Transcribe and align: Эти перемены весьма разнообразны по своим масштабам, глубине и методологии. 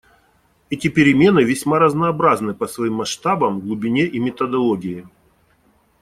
Эти 0.71 0.87
перемены 0.87 1.41
весьма 1.43 1.77
разнообразны 1.77 2.55
по 2.55 2.65
своим 2.65 2.93
масштабам, 2.95 3.59
глубине 3.61 4.03
и 4.07 4.17
методологии. 4.17 5.07